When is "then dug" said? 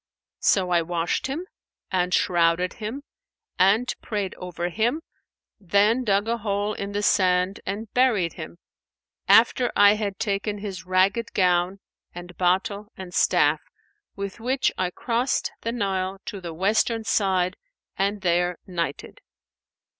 5.59-6.27